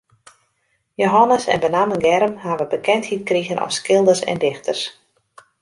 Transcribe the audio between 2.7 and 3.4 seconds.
bekendheid